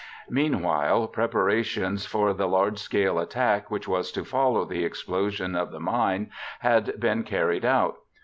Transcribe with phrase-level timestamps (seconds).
[0.31, 5.79] Meanwhile, preparations for the large scale attack which was to follow the explosion of the
[5.79, 6.31] mine
[6.61, 7.99] had been carried out.